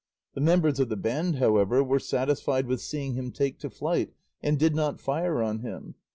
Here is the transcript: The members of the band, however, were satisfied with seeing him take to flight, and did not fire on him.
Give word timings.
The 0.33 0.41
members 0.41 0.79
of 0.79 0.89
the 0.89 0.95
band, 0.97 1.35
however, 1.35 1.83
were 1.83 1.99
satisfied 1.99 2.65
with 2.65 2.81
seeing 2.81 3.13
him 3.13 3.31
take 3.31 3.59
to 3.59 3.69
flight, 3.69 4.13
and 4.41 4.57
did 4.57 4.73
not 4.73 4.99
fire 4.99 5.43
on 5.43 5.59
him. 5.59 5.93